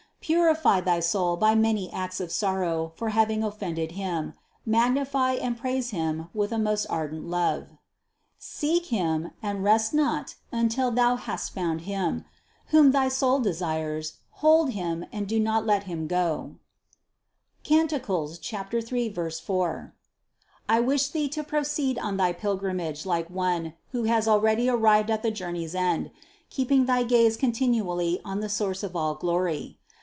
Purify 0.23 0.81
thy 0.81 0.99
soul 0.99 1.35
by 1.35 1.55
many 1.55 1.91
acts 1.91 2.19
of 2.19 2.31
sorrow 2.31 2.93
for 2.95 3.09
having 3.09 3.43
offended 3.43 3.93
Him, 3.93 4.35
magnify 4.67 5.31
and 5.33 5.57
praise 5.57 5.89
Him 5.89 6.29
with 6.31 6.51
a 6.51 6.59
most 6.59 6.85
ardent 6.91 7.25
love. 7.27 7.69
Seek 8.37 8.85
Him, 8.85 9.31
and 9.41 9.63
rest 9.63 9.95
not 9.95 10.35
until 10.51 10.91
thou 10.91 11.15
hast 11.15 11.51
found 11.55 11.81
Him, 11.81 12.23
whom 12.67 12.91
thy 12.91 13.09
soul 13.09 13.39
desires, 13.39 14.19
hold 14.29 14.69
Him 14.71 15.05
and 15.11 15.27
do 15.27 15.39
not 15.39 15.65
let 15.65 15.83
Him 15.85 16.05
go 16.05 16.57
(Cant. 17.63 17.89
3, 17.91 19.13
4). 19.45 19.93
I 20.69 20.79
wish 20.79 21.09
thee 21.09 21.29
to 21.29 21.43
proceed 21.43 21.97
on 21.97 22.17
thy 22.17 22.31
pilgrimage 22.31 23.07
like 23.07 23.27
one, 23.27 23.73
who 23.89 24.03
has 24.03 24.27
already 24.27 24.69
arrived 24.69 25.09
at 25.09 25.23
the 25.23 25.31
journey's 25.31 25.73
end, 25.73 26.11
keeping 26.51 26.85
thy 26.85 27.01
gaze 27.01 27.35
continually 27.35 28.21
on 28.23 28.39
the 28.39 28.49
source 28.49 28.83
of 28.83 28.95
all 28.95 29.15
glory. 29.15 29.79